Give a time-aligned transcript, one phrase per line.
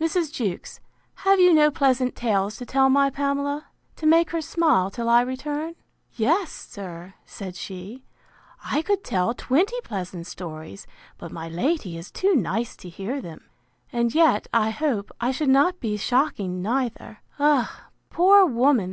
[0.00, 0.32] —Mrs.
[0.32, 0.80] Jewkes,
[1.22, 5.20] have you no pleasant tales to tell my Pamela, to make her smile, till I
[5.20, 8.02] return?—Yes, sir, said she,
[8.64, 13.48] I could tell twenty pleasant stories; but my lady is too nice to hear them;
[13.92, 17.18] and yet, I hope, I should not be shocking neither.
[17.38, 17.86] Ah!
[18.10, 18.86] poor woman!